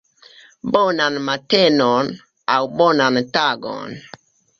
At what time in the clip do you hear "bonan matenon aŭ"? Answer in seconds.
0.75-2.63